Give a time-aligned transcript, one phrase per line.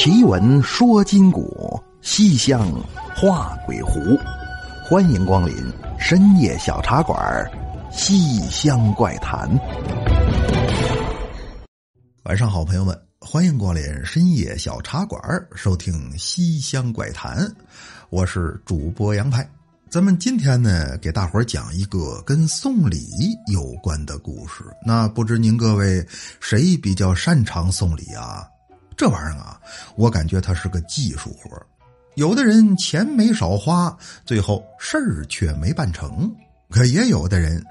[0.00, 2.70] 奇闻说今古，西厢
[3.16, 4.16] 画鬼狐。
[4.84, 5.52] 欢迎光临
[5.98, 7.50] 深夜小茶馆儿
[7.92, 9.50] 《西厢怪谈》。
[12.22, 17.36] 晚上好，朋友们，欢迎光临深夜小茶馆儿，收听《西厢怪谈》。
[18.08, 19.44] 我是主播杨派。
[19.90, 23.08] 咱们今天呢，给大伙儿讲一个跟送礼
[23.52, 24.62] 有关的故事。
[24.86, 26.06] 那不知您各位
[26.38, 28.46] 谁比较擅长送礼啊？
[28.98, 29.58] 这玩意儿啊，
[29.96, 31.48] 我感觉它是个技术活
[32.16, 36.28] 有的人钱没少花，最后事儿却没办成；
[36.68, 37.64] 可也有的人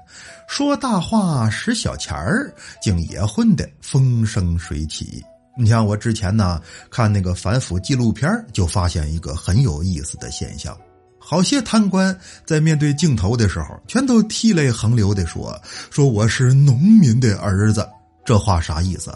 [0.48, 5.22] 说大话使小钱儿，竟也混得风生水起。
[5.58, 10.74] 你像我之前呢，看那个反腐纪录片就发现一个很有意思的现象。
[11.18, 17.86] 好些贪官在面对镜头的时候，全都涕泪横流的说：“说我是农民的儿子。”
[18.24, 19.12] 这话啥意思？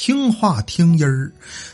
[0.00, 1.28] 听话听音儿。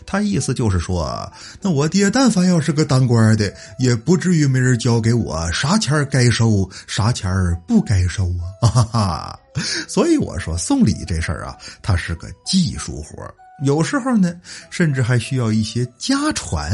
[0.07, 7.31] 他意思就是说，那我爹但凡要是个当官的，也不至于没人交给我啥钱该收，啥钱
[7.69, 8.67] 不该收啊！
[8.71, 9.41] 哈哈。
[9.87, 13.23] 所以我说送礼这事儿啊，它是个技术活
[13.63, 14.35] 有时候呢，
[14.71, 16.73] 甚至还需要一些家传，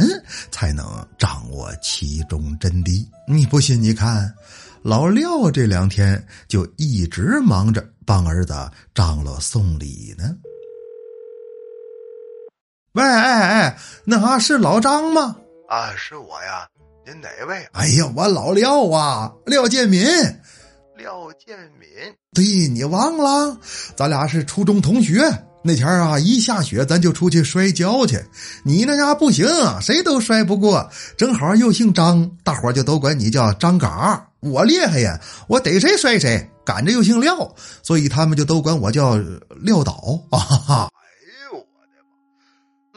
[0.53, 0.87] 才能
[1.19, 3.05] 掌握其中真谛。
[3.27, 3.83] 你不信？
[3.83, 4.33] 你看，
[4.83, 8.55] 老廖这两天就一直忙着帮儿子
[8.95, 10.33] 张罗送礼呢。
[12.93, 15.37] 喂，哎哎，那啥是老张吗？
[15.69, 16.67] 啊，是我呀。
[17.07, 17.65] 您哪位？
[17.73, 20.05] 哎呀，我老廖啊，廖建民。
[20.97, 21.89] 廖建民？
[22.35, 23.57] 对，你忘了？
[23.95, 25.23] 咱俩是初中同学。
[25.63, 28.19] 那天啊，一下雪，咱就出去摔跤去。
[28.65, 29.47] 你那家不行，
[29.81, 30.91] 谁都摔不过。
[31.17, 34.27] 正好又姓张，大伙就都管你叫张嘎。
[34.41, 36.51] 我厉害呀，我逮谁摔谁。
[36.65, 39.17] 赶着又姓廖，所以他们就都管我叫
[39.61, 40.21] 廖导。
[40.31, 40.91] 啊哈哈！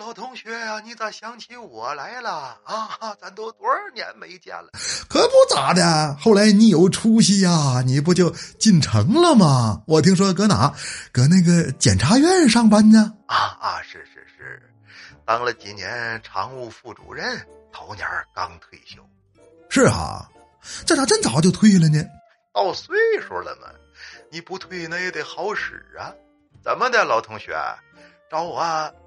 [0.04, 3.16] 老同学呀，你咋想起我来了啊？
[3.22, 4.72] 咱都多少年没见了？
[5.08, 6.14] 可不咋的。
[6.20, 9.81] 后来你有出息呀，你不就进城了吗？
[9.88, 10.74] 我听说搁哪？
[11.14, 13.14] 搁那个检察院上班呢？
[13.28, 14.62] 啊啊，是是是，
[15.25, 17.40] 当了几年常务副主任，
[17.72, 19.02] 头年刚退休。
[19.70, 20.30] 是啊，
[20.85, 22.03] 这咋真早就退了呢？
[22.53, 22.94] 到岁
[23.25, 23.70] 数了嘛，
[24.30, 26.12] 你不退那也得好使啊。
[26.62, 27.56] 怎么的，老同学，
[28.30, 28.62] 找我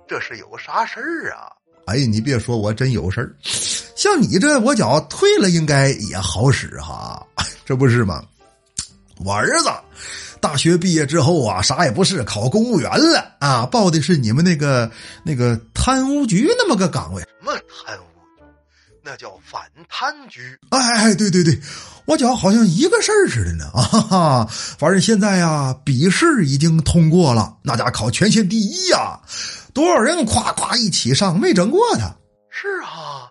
[0.08, 1.50] 这是有啥事儿啊？
[1.86, 3.34] 哎，你别说，我真有事儿。
[3.96, 7.24] 像你这，我觉退了应该也好使哈，
[7.64, 8.22] 这不是吗？
[9.24, 9.70] 我儿子
[10.40, 14.90] 大学毕业之后啊，啥也不是，考公务员了啊，报的是你们那个
[15.22, 17.22] 那个贪污局那么个岗位。
[17.22, 17.52] 什么
[17.84, 18.02] 贪污？
[19.06, 20.58] 那叫反贪局。
[20.70, 21.56] 哎哎，对对对，
[22.06, 23.80] 我觉好像一个事儿似的呢啊！
[23.80, 29.20] 哈哈，反正现在呀，笔试已经通过了，那家考全县第一呀，
[29.72, 32.12] 多少人夸夸一起上，没整过他。
[32.50, 33.30] 是啊，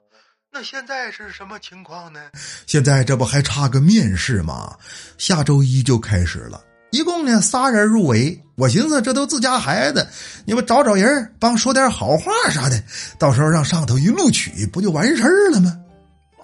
[0.49, 2.21] 那现在是什么情况呢？
[2.65, 4.77] 现在这不还差个面试吗？
[5.17, 6.61] 下周一就开始了，
[6.95, 8.41] 一共呢仨人入围。
[8.55, 10.07] 我寻思这都自家孩子，
[10.45, 12.81] 你们找找人帮说点好话啥的，
[13.19, 15.77] 到时候让上头一录取，不就完事儿了吗？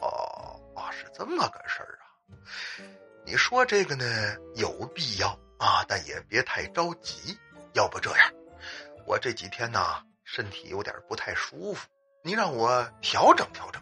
[0.02, 2.04] 哦，啊，是这么个事儿啊。
[3.26, 4.06] 你说这个呢
[4.56, 7.38] 有必要啊，但也别太着急。
[7.74, 8.30] 要不这样，
[9.08, 9.80] 我这几天呢
[10.26, 11.88] 身体有点不太舒服，
[12.26, 13.82] 你让我调整调整。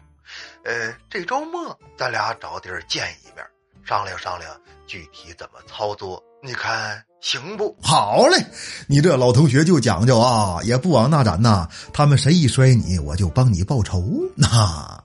[0.64, 3.44] 呃，这周末咱俩找地儿见一面，
[3.84, 4.50] 商量商量
[4.86, 7.76] 具体怎么操作，你看行不？
[7.82, 8.44] 好嘞，
[8.86, 11.68] 你这老同学就讲究啊，也不往那展呐。
[11.92, 14.22] 他们谁一摔你，我就帮你报仇。
[14.36, 15.02] 那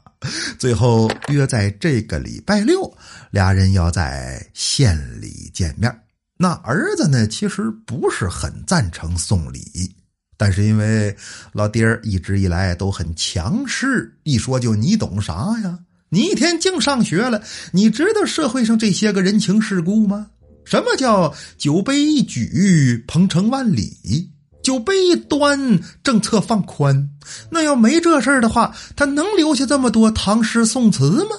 [0.57, 2.91] 最后约在这个礼拜六，
[3.31, 6.01] 俩人要在县里见面。
[6.37, 9.95] 那儿子呢，其实不是很赞成送礼，
[10.37, 11.15] 但是因为
[11.53, 15.33] 老爹儿一直以来都很强势，一说就你懂啥
[15.63, 15.79] 呀？
[16.09, 20.27] 你一天净上学了，你知道社会上这些个人情世故吗？
[20.63, 24.31] 什么叫酒杯一举，鹏程万里？
[24.63, 27.09] 酒杯一端，政策放宽。
[27.51, 31.35] 那要没这事儿的话，他能留下这么多唐诗宋词吗？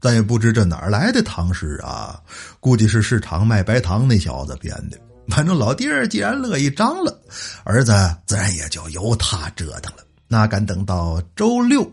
[0.00, 2.18] 咱也不知这哪儿来的唐诗啊，
[2.60, 4.98] 估计是市场卖白糖那小子编的。
[5.28, 7.22] 反正老弟儿既然乐意张罗，
[7.64, 7.92] 儿子
[8.26, 10.02] 自然也就由他折腾了。
[10.28, 11.88] 哪敢等到周六，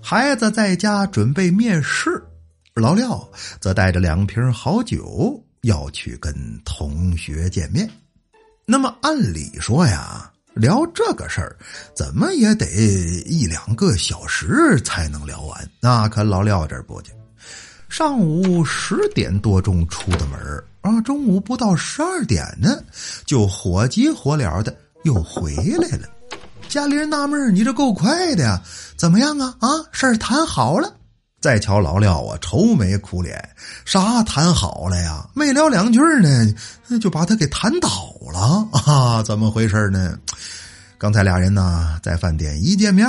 [0.00, 2.22] 孩子在家准备面试，
[2.74, 3.28] 老廖
[3.60, 6.32] 则带着两瓶好酒要去跟
[6.64, 7.88] 同学见面。
[8.64, 11.56] 那么按理说呀，聊这个事儿，
[11.94, 12.66] 怎么也得
[13.26, 15.70] 一两个小时才能聊完。
[15.80, 17.12] 那可老廖这儿不去。
[17.88, 20.38] 上午十点多钟出的门
[20.82, 22.82] 啊，中午不到十二点呢，
[23.26, 24.74] 就火急火燎的
[25.04, 26.08] 又回来了。
[26.68, 28.62] 家里人纳闷你这够快的呀？
[28.96, 29.56] 怎么样啊？
[29.60, 30.94] 啊，事儿谈好了。
[31.40, 33.42] 再瞧老廖啊，愁眉苦脸，
[33.84, 35.26] 啥谈好了呀？
[35.34, 37.88] 没聊两句呢，就把他给谈倒
[38.32, 39.22] 了 啊？
[39.22, 40.18] 怎么回事呢？
[40.98, 43.06] 刚才俩人呢在饭店一见面，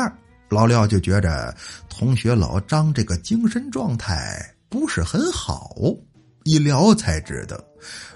[0.47, 1.53] 老廖就觉着
[1.89, 4.39] 同学老张这个精神状态
[4.69, 5.75] 不是很好，
[6.44, 7.57] 一聊才知道。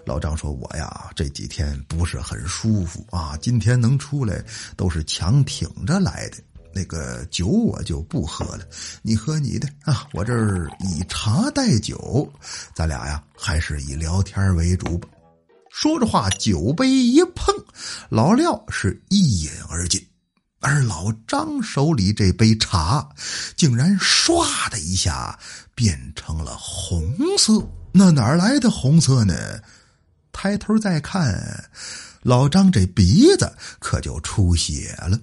[0.05, 4.43] 老张说：“我呀，这几天不是很舒服啊，今天能出来
[4.75, 6.37] 都是强挺着来的。
[6.75, 8.65] 那个酒我就不喝了，
[9.01, 12.29] 你喝你的啊，我这儿以茶代酒，
[12.75, 15.07] 咱俩呀还是以聊天为主吧。”
[15.71, 17.53] 说着话，酒杯一碰，
[18.09, 19.99] 老廖是一饮而尽，
[20.59, 23.07] 而老张手里这杯茶
[23.55, 25.39] 竟然唰的一下
[25.73, 27.67] 变成了红色。
[27.91, 29.33] 那哪来的红色呢？
[30.33, 31.69] 抬头再看，
[32.23, 33.49] 老张这鼻子
[33.79, 35.17] 可就出血了。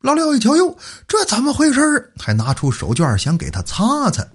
[0.00, 0.76] 老廖一瞧，哟，
[1.06, 4.26] 这怎么回事还拿出手绢想给他擦擦，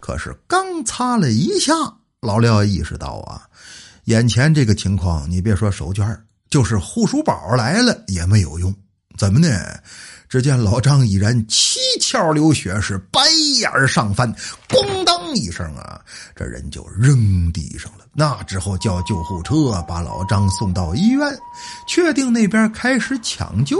[0.00, 1.72] 可是刚擦了一下，
[2.20, 3.46] 老廖意识到啊，
[4.04, 6.18] 眼前这个情况，你别说手绢
[6.50, 8.74] 就是护舒宝来了也没有用。
[9.16, 9.48] 怎么呢？
[10.34, 13.20] 只见老张已然七窍流血，是白
[13.60, 14.34] 眼上翻，
[14.68, 16.00] 咣当一声啊，
[16.34, 18.04] 这人就扔地上了。
[18.14, 21.38] 那之后叫救护车把老张送到医院，
[21.86, 23.78] 确定那边开始抢救，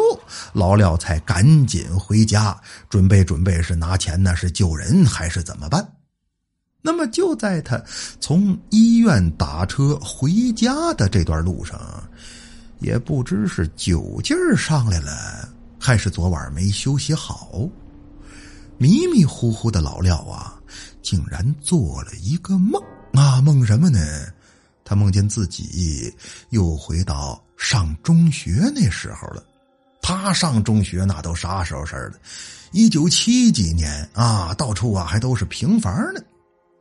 [0.52, 2.56] 老廖才赶紧回家
[2.88, 5.84] 准备准备，是拿钱呢，是救人还是怎么办？
[6.80, 7.82] 那么就在他
[8.20, 11.80] 从医院打车回家的这段路上，
[12.78, 15.48] 也不知是酒劲儿上来了。
[15.86, 17.58] 还是昨晚没休息好，
[18.78, 20.58] 迷迷糊糊的老廖啊，
[21.02, 22.82] 竟然做了一个梦
[23.12, 23.38] 啊！
[23.42, 24.00] 梦什么呢？
[24.82, 26.10] 他梦见自己
[26.48, 29.44] 又回到上中学那时候了。
[30.00, 32.16] 他上中学那都啥时候事儿了？
[32.72, 36.20] 一九七几年啊，到处啊还都是平房呢。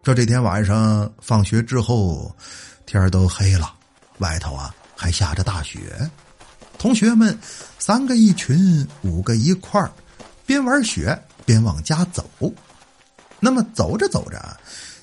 [0.06, 2.34] 说这天晚上放学之后，
[2.86, 3.74] 天都黑了，
[4.20, 6.10] 外头啊还下着大雪。
[6.84, 7.40] 同学们
[7.80, 9.90] 三个一群，五个一块儿，
[10.46, 12.30] 边玩雪边往家走。
[13.40, 14.60] 那么走着走着，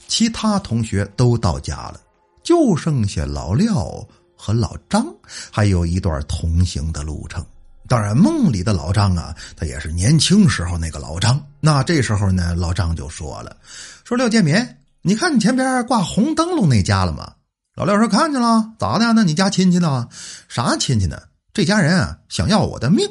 [0.06, 1.98] 其他同学都到家了，
[2.44, 4.06] 就剩下老廖
[4.36, 5.06] 和老张，
[5.50, 7.42] 还有一段同行的路程。
[7.88, 11.42] 当然，梦里的老张啊，他也是年轻时候那个老张。
[11.60, 13.56] 那这时候呢，老张就说了
[14.04, 14.54] ：“说廖建民，
[15.00, 17.32] 你看你前边挂红灯笼那家了吗？”
[17.74, 19.14] 老廖说：“看见了，咋的？
[19.14, 20.06] 那你家亲戚呢？
[20.46, 21.18] 啥亲戚呢？”
[21.52, 23.08] 这家人啊，想要我的命，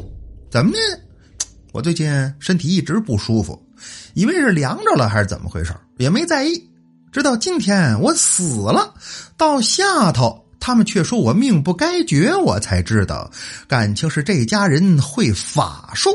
[0.50, 0.78] 怎么呢？
[1.74, 2.10] 我最近
[2.40, 3.62] 身体一直不舒服，
[4.14, 6.70] 以为是凉着了还是怎么回事，也没在意。
[7.12, 8.94] 直到今天我死了，
[9.36, 13.30] 到下头他们却说我命不该绝，我才知道，
[13.68, 16.10] 感情是这家人会法术。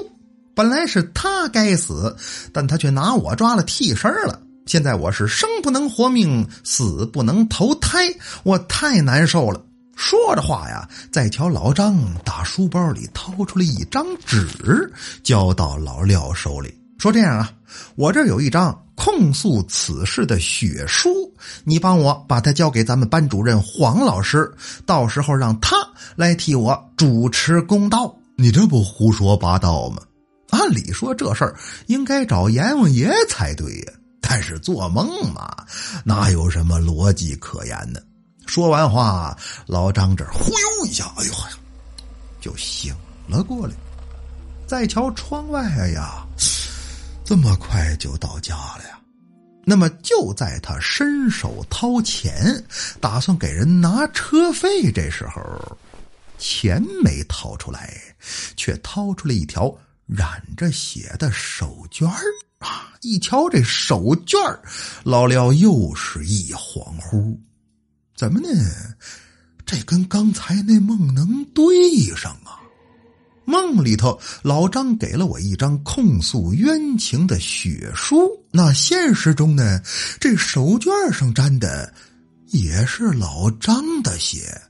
[0.54, 2.16] 本来是他该死，
[2.52, 4.40] 但他却拿我抓了替身了。
[4.66, 7.98] 现在我是生不能活命，死不能投胎，
[8.44, 9.62] 我太难受了。
[9.96, 14.46] 说着话呀，再瞧老张打书包里掏出了一张纸，
[15.22, 17.52] 交到老廖手里，说：“这样啊，
[17.96, 21.08] 我这有一张控诉此事的血书，
[21.64, 24.52] 你帮我把它交给咱们班主任黄老师，
[24.84, 25.76] 到时候让他
[26.16, 28.14] 来替我主持公道。
[28.36, 30.02] 你这不胡说八道吗？
[30.50, 31.56] 按理说这事儿
[31.86, 35.48] 应该找阎王爷才对呀，但是做梦嘛，
[36.04, 38.00] 哪有什么逻辑可言呢？”
[38.46, 39.36] 说完话，
[39.66, 41.32] 老张这忽悠一下，哎呦，
[42.40, 42.94] 就醒
[43.26, 43.74] 了过来。
[44.66, 46.26] 再瞧窗外呀，
[47.24, 48.98] 这么快就到家了呀。
[49.66, 52.62] 那么就在他伸手掏钱，
[53.00, 55.78] 打算给人拿车费这时候，
[56.38, 57.98] 钱没掏出来，
[58.56, 59.74] 却掏出了一条
[60.06, 62.06] 染着血的手绢
[62.58, 62.92] 啊！
[63.00, 64.58] 一瞧这手绢
[65.02, 67.36] 老廖又是一恍惚。
[68.16, 68.48] 怎么呢？
[69.66, 71.64] 这跟刚才那梦能对
[72.14, 72.60] 上啊？
[73.46, 79.80] 梦里头老张给了我一张控诉冤情的血书，那现实中呢，
[80.20, 81.92] 这手绢上沾的
[82.46, 84.60] 也是老张的血。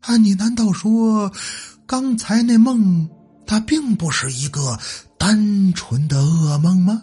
[0.00, 1.32] 啊，你难道说
[1.86, 3.08] 刚才那梦
[3.46, 4.78] 它并不是一个
[5.18, 7.02] 单纯的噩梦吗？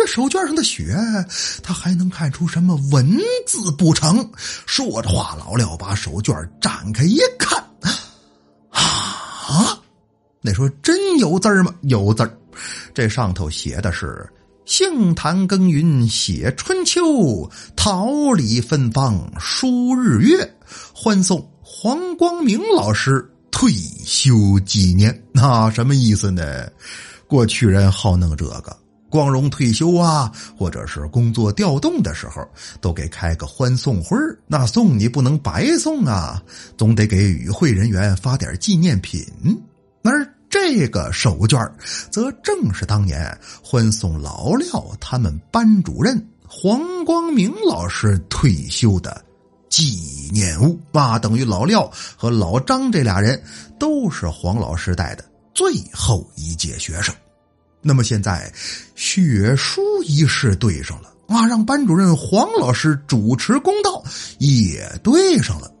[0.00, 0.96] 这手绢上的血，
[1.62, 3.06] 他还能看出什么文
[3.46, 4.26] 字不成？
[4.64, 7.62] 说着话，老廖把手绢展开一看，
[8.70, 9.78] 啊，
[10.40, 11.74] 那说真有字吗？
[11.82, 12.26] 有字
[12.94, 14.26] 这上头写的是
[14.64, 20.50] “杏坛耕耘写春秋，桃李芬芳书日月”，
[20.96, 23.70] 欢送黄光明老师退
[24.06, 25.22] 休纪念。
[25.30, 26.66] 那什么意思呢？
[27.26, 28.79] 过去人好弄这个。
[29.10, 32.48] 光荣退休啊，或者是工作调动的时候，
[32.80, 36.40] 都给开个欢送会儿那送你不能白送啊，
[36.78, 39.26] 总得给与会人员发点纪念品。
[40.02, 41.70] 而这个手绢
[42.10, 49.22] 则正是当年欢送老廖他们班主任黄光明老师退休的
[49.68, 53.40] 纪念物啊，等于老廖和老张这俩人
[53.78, 55.24] 都是黄老师带的
[55.54, 57.14] 最后一届学生。
[57.82, 58.52] 那么现在，
[58.94, 64.04] 血书仪式对上了啊，让班主任黄老师主持公道
[64.38, 65.72] 也对上了。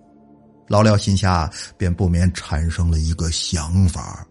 [0.66, 4.26] 老廖心下便不免产生了一个想法，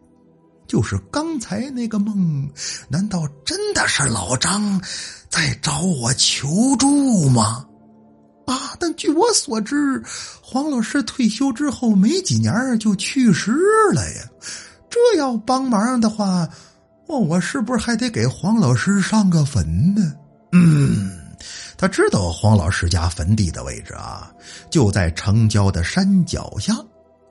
[0.68, 2.50] 就是刚才那个梦，
[2.88, 4.82] 难道真的是老张
[5.30, 7.66] 在找我求助吗？
[8.48, 8.76] 啊！
[8.80, 10.02] 但据我所知，
[10.42, 13.52] 黄老师退休之后没几年就去世
[13.94, 14.24] 了呀，
[14.90, 16.50] 这要帮忙的话。
[17.10, 20.14] 问，我是不是还得给黄老师上个坟呢？
[20.52, 21.12] 嗯，
[21.76, 24.32] 他知道黄老师家坟地的位置啊，
[24.70, 26.74] 就在城郊的山脚下。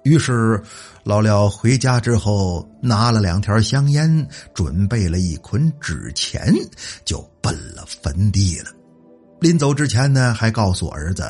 [0.02, 0.61] 于是
[1.04, 6.52] 老廖回家之后，拿了两条香烟，准备了一捆纸钱，
[7.04, 8.70] 就奔了坟地了。
[9.40, 11.23] 临走之前呢，还告诉儿子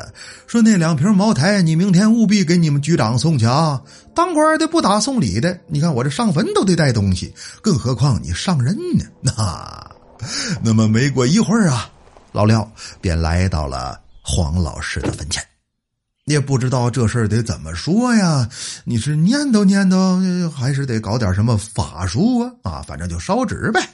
[0.47, 3.81] 说：“那两瓶茅台，你明天务必给你们局长送去啊！
[4.15, 9.91] 当官的不打送礼的，你看我这上坟都得带东西，更何况你上任呢？”那，
[10.63, 11.91] 那么没过一会儿啊，
[12.33, 15.45] 老廖便来到了黄老师的坟前，
[16.25, 18.49] 也不知道这事儿得怎么说呀？
[18.85, 22.51] 你是念叨念叨，还是得搞点什么法术啊？
[22.63, 23.87] 啊，反正就烧纸呗，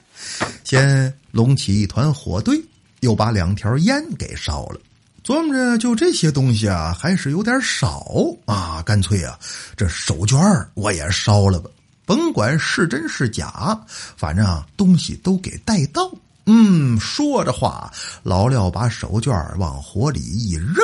[0.63, 2.63] 先隆起一团火堆。
[3.05, 4.81] 又把两条烟给烧了，
[5.23, 8.03] 琢磨着就这些东西啊，还是有点少
[8.47, 9.39] 啊，干脆啊，
[9.77, 11.71] 这手绢我也烧了吧，
[12.07, 13.79] 甭管是真是假，
[14.17, 16.11] 反正啊，东西都给带到。
[16.47, 17.93] 嗯，说着话，
[18.23, 20.77] 老廖把手绢往火里一扔，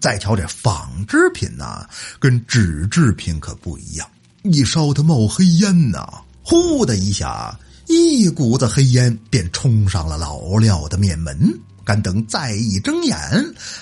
[0.00, 1.86] 再瞧这纺织品呐，
[2.18, 4.08] 跟纸制品可不一样，
[4.42, 6.06] 一烧它冒黑烟呐，
[6.42, 7.58] 呼的一下。
[7.86, 11.36] 一股子黑烟便冲上了老廖的面门，
[11.84, 13.16] 干等再一睁眼，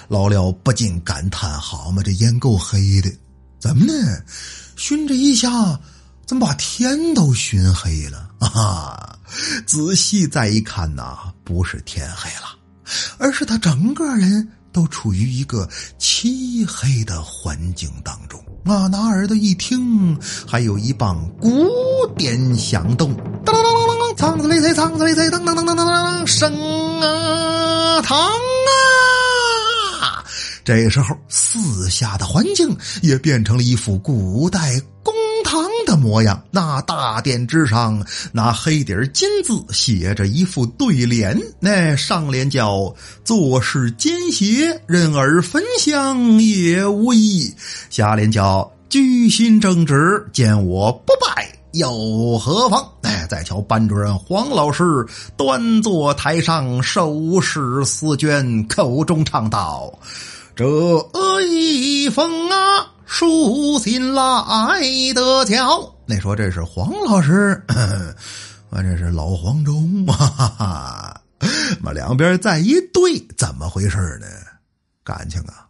[0.08, 3.12] 老廖不禁感叹：“好嘛，这烟够黑的，
[3.58, 3.92] 怎么呢？
[4.76, 5.78] 熏这一下，
[6.26, 9.18] 怎么把天都熏黑了啊？
[9.66, 12.56] 仔细再一看呐，不是天黑了，
[13.18, 18.86] 而是他整个人都处于一个漆黑的环境当中啊！
[18.88, 21.68] 拿耳朵一听，还有一帮鼓
[22.16, 23.14] 点响动，
[23.44, 23.89] 当当当。”
[24.20, 26.52] 苍子擂菜，苍子擂菜，当当当当当当，升
[27.00, 28.18] 啊，堂
[30.02, 30.22] 啊！
[30.62, 36.44] 这时候，四下的环境也变成了一副古代公堂的模样。
[36.50, 47.50] 那大殿之上，那黑底金字写着一副对联，那上联叫“做事奸邪，任尔焚香也无益”，
[47.88, 51.50] 下联叫“居心正直，见我不拜”。
[51.72, 52.86] 又何妨？
[53.02, 59.92] 哎，再瞧班主任黄老师端坐台上，手拾丝绢，口中唱道
[60.56, 60.64] ：“这
[61.42, 64.22] 一封啊，书信来
[65.14, 67.62] 得巧。”那说这是黄老师，
[68.70, 71.20] 啊，这是老黄忠， 哈哈，
[71.82, 74.26] 那两边再一对，怎么回事呢？
[75.04, 75.66] 感情啊！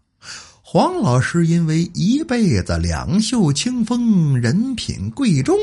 [0.62, 5.56] 黄老师因为一辈子两袖清风，人品贵重。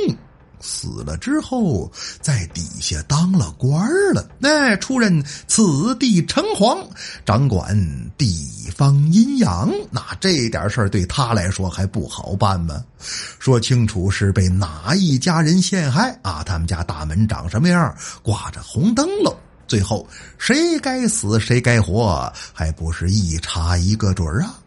[0.59, 6.85] 死了之后，在底下当了官了，那出任此地城隍，
[7.25, 7.77] 掌管
[8.17, 9.71] 地方阴阳。
[9.91, 12.83] 那这点事儿对他来说还不好办吗？
[13.39, 16.43] 说清楚是被哪一家人陷害啊？
[16.43, 17.95] 他们家大门长什么样？
[18.21, 19.35] 挂着红灯笼，
[19.67, 24.59] 最后谁该死谁该活，还不是一查一个准儿啊？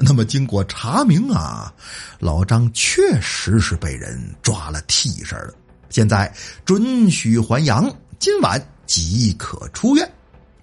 [0.02, 1.70] 那么，经过查明啊，
[2.18, 5.52] 老张确实是被人抓了替身了。
[5.90, 6.32] 现在
[6.64, 10.10] 准许还阳，今晚即可出院。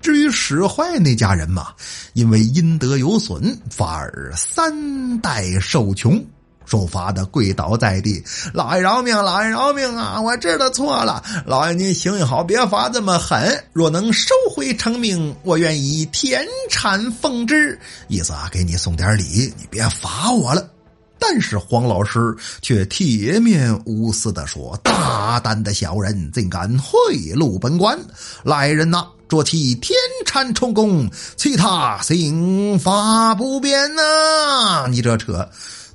[0.02, 1.68] 至于使坏那家人嘛，
[2.14, 6.24] 因为阴德有损，反而三代受穷。
[6.68, 8.22] 受罚的跪倒在地，
[8.54, 10.20] 老爷饶命，老爷饶命啊！
[10.20, 13.64] 我知道错了，老爷您行行好，别罚这么狠。
[13.72, 17.80] 若能收回成命，我愿以田产奉之。
[18.10, 20.70] 意思啊，给你送点礼，你别罚我了。
[21.18, 27.98] 但是黄老师却铁面无私的说：“大胆的小人，竟敢贿赂本官！
[28.44, 34.86] 来人呐，捉其田产充公，其他刑罚不变呐！
[34.90, 35.48] 你这扯。”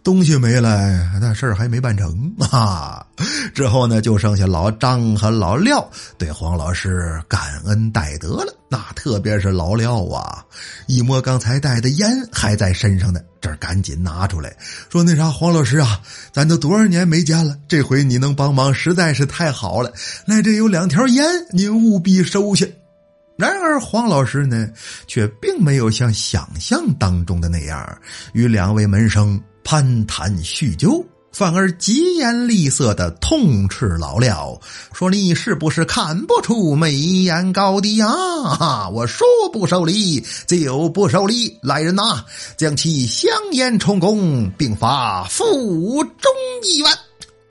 [0.03, 3.07] 东西没了，那事儿还没办成啊。
[3.55, 8.53] 之后呢，就剩下老张和老廖对黄老师感恩戴德了。
[8.69, 10.45] 那特别是老廖啊，
[10.87, 14.57] 一摸刚才带的烟还在身上呢，这赶紧拿出来，
[14.91, 16.01] 说：“那啥，黄老师啊，
[16.33, 19.93] 咱都多少年没见了，这回你能帮忙，实在是太好了。
[20.27, 22.67] 那，这有两条烟，您务必收下。”
[23.37, 24.69] 然而，黄老师呢，
[25.07, 27.99] 却并没有像想象当中的那样
[28.33, 34.61] 与两位门生攀谈叙旧，反而疾言厉色的痛斥老廖，
[34.93, 38.07] 说：“你是不是看不出眉眼高低呀？
[38.93, 42.25] 我说不收礼就不收礼，来人呐，
[42.57, 46.33] 将其香烟充公，并罚府中
[46.65, 46.93] 一万。”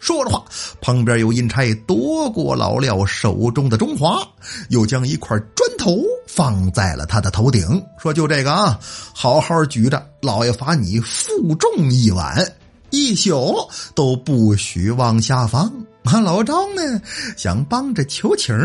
[0.01, 0.43] 说着话，
[0.81, 4.27] 旁边有阴差夺过老廖手中的中华，
[4.69, 8.79] 又将一块砖头放在了他的头顶，说：“就这个啊，
[9.13, 12.35] 好好举着，老爷罚你负重一晚，
[12.89, 13.55] 一宿
[13.93, 15.71] 都不许往下放。”
[16.23, 16.99] 老张呢，
[17.37, 18.57] 想帮着求情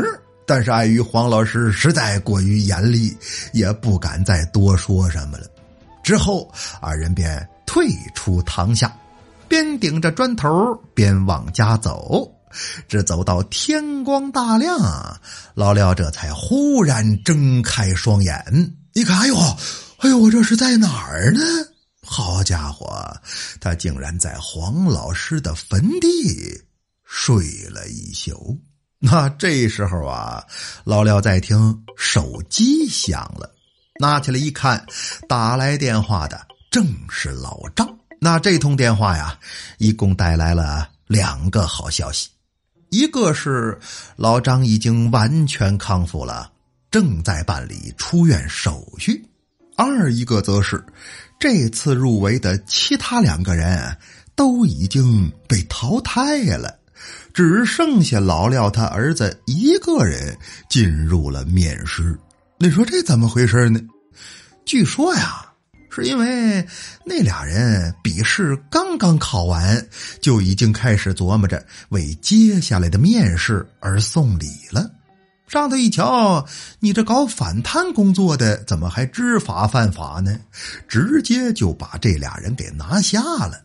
[0.46, 3.14] 但是碍于黄老师实在过于严厉，
[3.52, 5.46] 也不敢再多说什么了。
[6.02, 6.50] 之后，
[6.80, 8.90] 二人便退出堂下。
[9.48, 12.30] 边顶着砖头边往家走，
[12.88, 14.78] 只走到天光大亮，
[15.54, 19.36] 老廖这才忽然睁开双眼，一看，哎呦，
[19.98, 21.40] 哎呦，我这是在哪儿呢？
[22.02, 23.16] 好家伙，
[23.60, 26.62] 他竟然在黄老师的坟地
[27.04, 28.58] 睡了一宿。
[28.98, 30.42] 那这时候啊，
[30.84, 33.52] 老廖在听手机响了，
[34.00, 34.84] 拿起来一看，
[35.28, 37.95] 打来电话的正是老张。
[38.18, 39.38] 那这通电话呀，
[39.78, 42.30] 一共带来了两个好消息，
[42.90, 43.78] 一个是
[44.16, 46.50] 老张已经完全康复了，
[46.90, 49.14] 正在办理出院手续；
[49.76, 50.82] 二一个则是
[51.38, 53.96] 这次入围的其他两个人
[54.34, 56.74] 都已经被淘汰了，
[57.34, 60.36] 只剩下老廖他儿子一个人
[60.70, 62.18] 进入了面试。
[62.58, 63.78] 你说这怎么回事呢？
[64.64, 65.45] 据说呀。
[65.96, 66.62] 是因为
[67.06, 69.88] 那俩人笔试刚刚考完，
[70.20, 74.90] 就已经开始琢磨着为接下来的面试而送礼了。
[75.48, 76.46] 上头一瞧，
[76.80, 80.38] 你这搞反贪工作的，怎么还知法犯法呢？
[80.86, 83.62] 直接就把这俩人给拿下了。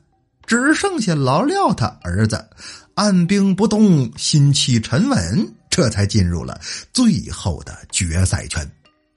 [0.48, 2.50] 只剩下老廖他儿子
[2.96, 6.58] 按兵不动，心气沉稳，这才进入了
[6.94, 8.66] 最后的决赛圈。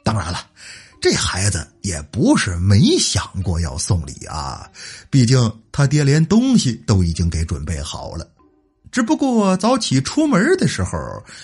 [0.03, 0.45] 当然了。
[1.05, 4.67] 这孩子也不是没想过要送礼啊，
[5.11, 8.27] 毕竟他爹连东西都已经给准备好了，
[8.91, 10.97] 只不过早起出门的时候，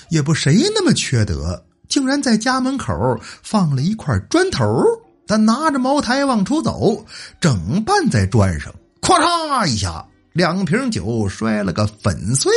[0.09, 4.83] 也不谁那么缺德，竟然在家门口放了一块砖头。
[5.27, 7.05] 他拿着茅台往出走，
[7.38, 12.51] 整绊在砖上，咵嚓一下，两瓶酒摔了个粉碎。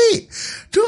[0.71, 0.79] 这。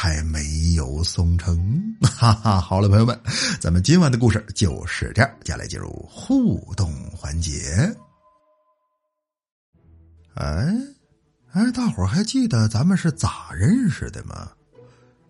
[0.00, 0.40] 才没
[0.76, 1.58] 有送成，
[2.02, 2.60] 哈哈！
[2.60, 3.20] 好了，朋友们，
[3.60, 5.30] 咱们今晚的故事就是这样。
[5.42, 7.92] 接下来进入互动环节。
[10.34, 10.72] 哎，
[11.50, 14.48] 哎，大伙儿还记得咱们是咋认识的吗？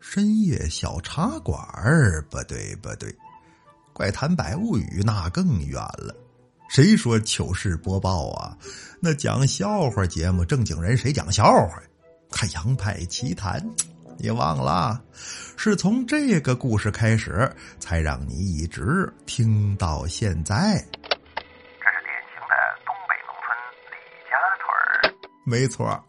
[0.01, 2.21] 深夜小茶馆儿？
[2.29, 3.11] 不对，不对，
[3.95, 6.15] 怪谈百物语那更远了。
[6.69, 8.55] 谁说糗事播报啊？
[9.01, 11.83] 那讲笑话节目，正经人谁讲笑话？
[12.31, 13.67] 看杨派奇谈。
[14.21, 15.01] 你忘了，
[15.57, 20.85] 是从这个故事开始，才让你一直听到现在。
[20.93, 22.55] 这是典型的
[22.85, 23.57] 东北农村
[23.93, 23.97] 李
[24.29, 25.15] 家屯儿。
[25.45, 26.05] 没错，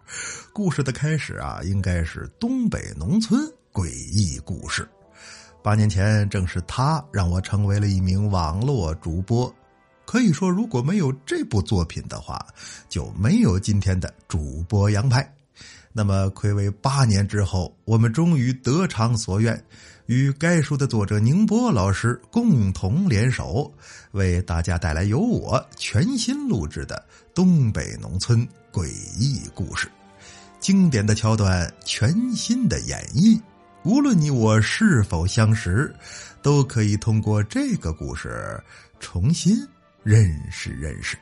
[0.51, 3.39] 故事的开始啊，应该是东北农村
[3.71, 4.89] 诡异故事。
[5.61, 9.53] 八年前，正是他让我成为了一名网络主播。
[10.03, 12.43] 可以说，如果没有这部作品的话，
[12.87, 15.31] 就没有今天的主播杨派。
[15.91, 19.61] 那么，暌违八年之后，我们终于得偿所愿，
[20.05, 23.73] 与该书的作者宁波老师共同联手，
[24.11, 29.89] 为大家带来由我全新录制的东北农村诡异故事，
[30.59, 33.41] 经典的桥段，全新的演绎。
[33.83, 35.93] 无论你我是否相识，
[36.43, 38.61] 都可以通过这个故事
[38.99, 39.57] 重新
[40.03, 41.17] 认识认识。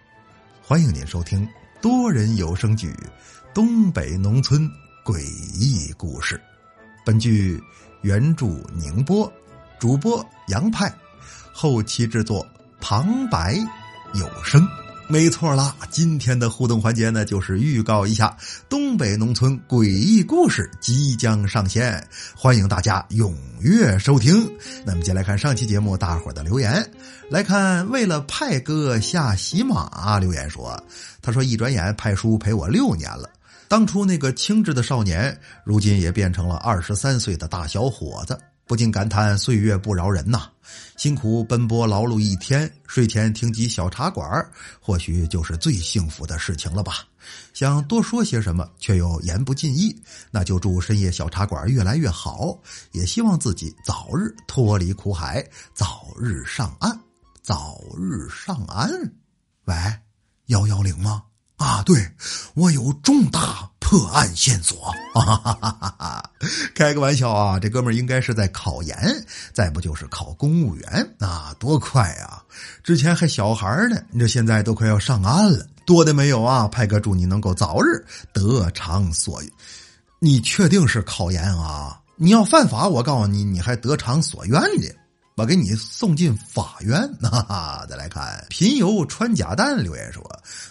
[0.61, 1.47] 欢迎您收听
[1.81, 2.93] 多人有声剧。
[3.57, 4.71] 东北农村
[5.03, 5.19] 诡
[5.55, 6.39] 异故事，
[7.03, 7.59] 本剧
[8.03, 9.33] 原著宁波，
[9.79, 10.93] 主播杨派，
[11.51, 12.45] 后期制作
[12.79, 13.57] 旁白
[14.13, 14.63] 有声。
[15.07, 18.37] 没错啦，今天的互动环节呢，就是预告一下
[18.69, 24.47] 东北农村诡异故事即将上线，欢迎大家踊跃收听。
[24.85, 26.87] 那么，接来看上期节目大伙的留言，
[27.27, 30.79] 来看为了派哥下喜马留言说，
[31.23, 33.27] 他说：“一转眼派叔陪我六年了。
[33.67, 40.49] 当初那个清稚的少年，如今也变成了二十三岁的大小伙子，不禁感叹岁月不饶人呐！
[40.95, 44.25] 辛苦奔波劳碌一天，睡前听集小茶馆，
[44.79, 47.05] 或许就是最幸福的事情了吧。
[47.53, 49.93] 想多说些什么，却又言不尽意。
[50.31, 52.57] 那就祝深夜小茶馆越来越好，
[52.93, 56.97] 也希望自己早日脱离苦海，早日上岸，
[57.41, 58.89] 早日上岸。
[59.65, 59.75] 喂。”
[60.47, 61.23] 幺幺零吗？
[61.57, 62.09] 啊，对，
[62.53, 64.93] 我有重大破案线索。
[66.75, 68.95] 开个玩笑啊，这哥们儿应该是在考研，
[69.53, 72.43] 再不就是考公务员啊，多快啊！
[72.83, 76.67] 之前还小孩呢，你这现在都快要上岸了，多的没有啊！
[76.67, 79.51] 派哥祝你能够早日得偿所愿。
[80.19, 81.99] 你确定是考研啊？
[82.15, 84.95] 你要犯法，我告诉你，你还得偿所愿的。
[85.37, 87.85] 我给你送进法院，哈哈！
[87.87, 90.23] 再来看贫油穿假蛋留言说：“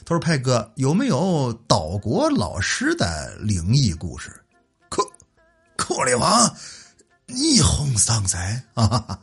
[0.05, 4.29] 他说派哥有没有岛国老师的灵异故事？”
[4.91, 5.01] 克
[5.77, 6.53] 克里王
[7.29, 9.19] 霓虹桑塞啊！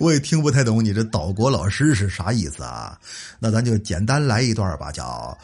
[0.00, 2.98] 我也听不太懂你这岛国老师是啥意思啊？
[3.38, 5.38] 那咱就简单来一段吧，叫。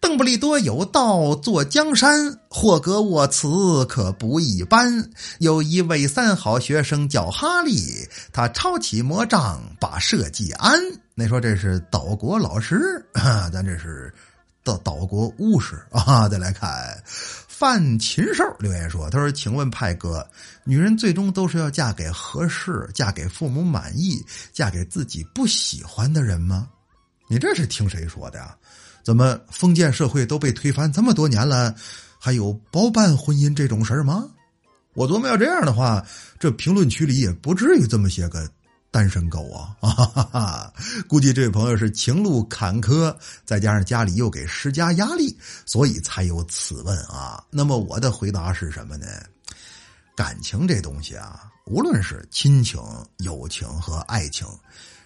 [0.00, 5.10] 邓布利多有道坐江山，霍格沃茨可不一般。
[5.40, 10.80] 有一位三好学生叫哈利，他抄起魔杖把设计安。
[11.14, 13.04] 那说这是岛国老师，
[13.52, 14.12] 咱这是
[14.64, 16.26] 岛岛国巫师啊！
[16.26, 16.70] 再来看
[17.46, 20.26] 范禽兽留言说：“他说，请问派哥，
[20.64, 26.66] 女人最终都是要嫁给合适、嫁给父母满意、嫁给自己不喜欢的人吗？
[27.28, 28.56] 你这是听谁说的呀？”
[29.02, 31.74] 怎么封建社会都被推翻这么多年了，
[32.18, 34.28] 还有包办婚姻这种事儿吗？
[34.94, 36.04] 我琢磨要这样的话，
[36.38, 38.48] 这评论区里也不至于这么些个
[38.90, 39.76] 单身狗啊！
[39.80, 40.74] 哈哈哈，
[41.06, 47.42] 估计这位朋友是情路坎坷，再加上家里又给施加压力，所以才有此问啊。
[47.50, 49.06] 那么我的回答是什么呢？
[50.16, 52.80] 感情这东西啊，无论是亲情、
[53.18, 54.46] 友情和爱情。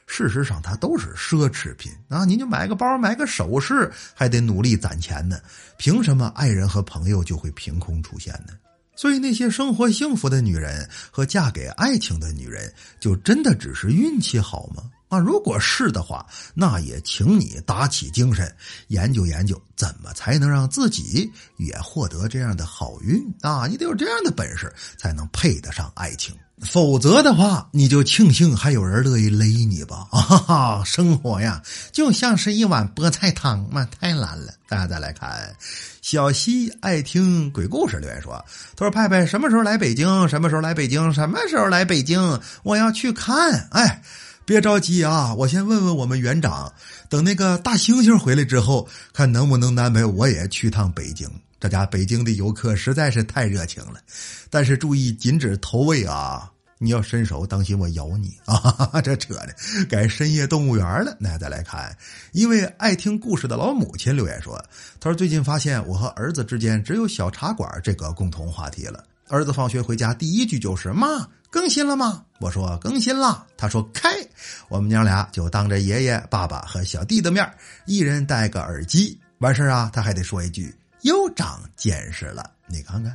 [0.07, 2.25] 事实上，它都是奢侈品啊！
[2.25, 5.39] 您就买个包、买个首饰，还得努力攒钱呢。
[5.77, 8.53] 凭什么爱人和朋友就会凭空出现呢？
[8.97, 14.85] 所以，那些生活幸福的女人和嫁给爱情的女人，就真的只是运气好吗？
[15.15, 18.53] 啊，如果是的话，那也请你打起精神，
[18.89, 23.67] 研究研究怎么才能让自己也获得这样的好运啊！
[23.69, 26.35] 你得有这样的本事，才能配得上爱情。
[26.61, 30.07] 否则的话，你就庆幸还有人乐意勒你吧！
[30.13, 31.61] 啊哈哈，生活呀，
[31.93, 34.55] 就像是一碗菠菜汤嘛，太难了。
[34.69, 35.55] 大家再来看，
[36.01, 38.43] 小西爱听鬼故事留言说
[38.77, 40.29] ：“他说派派什么时候来北京？
[40.29, 41.13] 什么时候来北京？
[41.13, 42.41] 什么时候来北京？
[42.63, 43.69] 我要去看。
[43.73, 44.01] 哎，
[44.45, 46.73] 别着急啊，我先问问我们园长，
[47.09, 51.29] 等那个大猩猩回来之后，看能不能安排我也去趟北京。”
[51.59, 53.99] 这家北京的游客实在是太热情了，
[54.51, 56.51] 但是注意禁止投喂啊！
[56.79, 59.01] 你要伸手，当心我咬你啊！
[59.01, 59.55] 这扯的
[59.89, 61.17] 改深夜动物园了。
[61.19, 61.97] 那再来看
[62.33, 64.63] 一位爱听故事的老母亲留言说
[65.01, 69.03] ：“他说最近发现我和儿子之间只有小茶馆这个共同话题了。
[69.29, 73.47] 儿子放学回家第一句就是‘妈，更新了吗？’我说更新了。
[73.57, 74.09] 他说开。
[74.69, 77.49] 我们娘俩就当着爷爷、爸爸和小弟的面，
[77.87, 79.19] 一人戴个耳机。
[79.39, 83.15] 完事啊，他还得说一句。”又长见识了，你看看，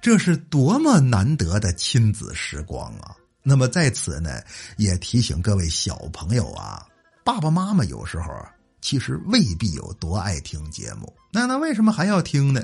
[0.00, 3.16] 这是多么难得的亲子时光啊！
[3.42, 4.40] 那么在此呢，
[4.76, 6.86] 也提醒各位小朋友啊，
[7.24, 8.32] 爸爸妈妈有时候
[8.80, 12.62] 其实未必有多爱听节目，那那为什么还要听呢？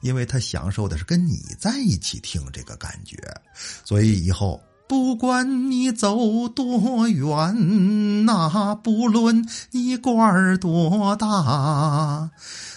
[0.00, 3.16] 因为他享受的是跟你在一起听这个感觉，
[3.84, 12.30] 所以以后不管你走多远，那不论你官多大。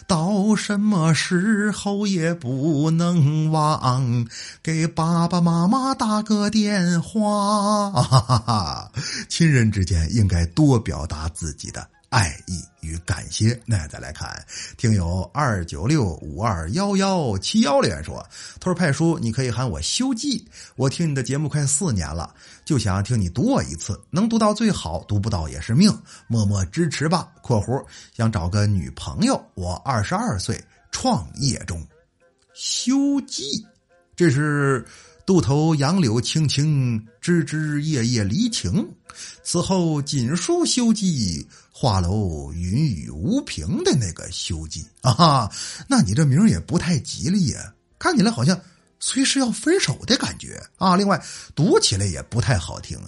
[0.08, 4.28] 到什么时候也不能忘
[4.62, 7.92] 给爸爸妈妈打个电话。
[9.28, 11.90] 亲人之间应该多表达自己的。
[12.16, 13.62] 爱意与感谢。
[13.66, 14.42] 那再来看，
[14.78, 18.26] 听友二九六五二幺幺七幺留言说
[18.58, 20.48] ：“他说派叔，你可以喊我修记。
[20.78, 25.92] 我听你的节目快四年了，就想听你读我一次，能读到最好，读不到也是命。
[26.28, 27.34] 默默支持吧。
[27.44, 30.58] ”（括弧想找个女朋友，我二十二岁，
[30.92, 31.86] 创业中。）
[32.56, 33.44] 修记，
[34.16, 34.86] 这是。
[35.26, 38.88] 渡头杨柳青青，枝枝叶叶离情。
[39.44, 45.50] 此后锦书休记，画楼云雨无凭的那个休记啊！
[45.88, 48.60] 那你这名也不太吉利呀，看起来好像
[49.00, 50.96] 随时要分手的感觉啊！
[50.96, 51.20] 另外
[51.56, 53.00] 读起来也不太好听，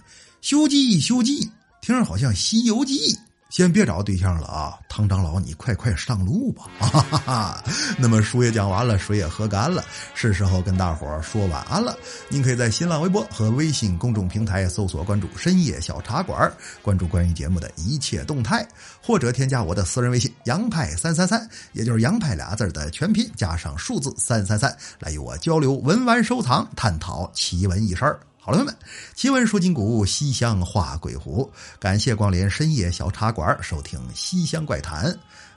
[0.41, 1.51] 休记休记，
[1.82, 3.13] 听着好像《西游记》
[3.49, 6.65] 先别找对象了啊，唐长老，你快快上路吧！
[6.79, 7.63] 哈哈哈。
[7.97, 9.83] 那么书也讲完了，水也喝干了，
[10.13, 11.97] 是时候跟大伙儿说晚安了。
[12.29, 16.51] 您可以在新浪微博和微信公众平台搜索关注“深夜小茶馆”，
[16.83, 18.67] 关注关于节目的一切动态，
[19.01, 28.19] 或者添加我的私人微信“杨派三三三”，也就是“杨派”俩字的全拼加上数字三三三，来与我交流文玩收藏，探讨奇闻异事儿。
[28.47, 28.77] 好了，朋友们，
[29.13, 31.51] 奇闻说今古，西厢画鬼狐。
[31.79, 35.12] 感谢光临深夜小茶馆，收听《西厢怪谈》，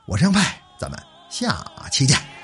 [0.06, 0.98] 我是杨派，咱们
[1.30, 2.39] 下期见。